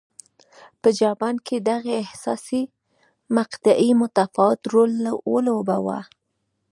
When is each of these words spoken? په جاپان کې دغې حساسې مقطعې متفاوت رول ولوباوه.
په 0.81 0.89
جاپان 1.01 1.35
کې 1.45 1.55
دغې 1.69 1.97
حساسې 2.11 2.61
مقطعې 3.35 3.89
متفاوت 4.01 4.61
رول 4.73 4.91
ولوباوه. 5.31 5.99